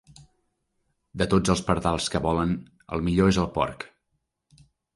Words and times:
De 1.23 1.27
tots 1.33 1.53
els 1.55 1.61
pardals 1.67 2.09
que 2.15 2.23
volen, 2.25 2.57
el 2.97 3.07
millor 3.11 3.33
és 3.35 3.41
el 3.45 3.53
porc. 3.61 3.89